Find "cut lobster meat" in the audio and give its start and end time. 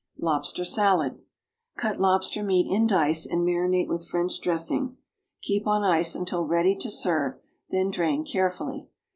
1.77-2.65